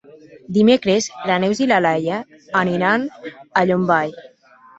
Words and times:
Dimecres 0.55 1.09
na 1.31 1.35
Neus 1.43 1.61
i 1.63 1.67
na 1.73 1.77
Laia 1.87 2.17
aniran 2.63 3.07
a 3.07 3.65
Llombai. 3.71 4.19